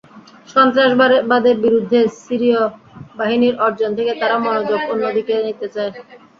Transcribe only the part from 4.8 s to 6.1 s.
অন্যদিকে নিতে চায়।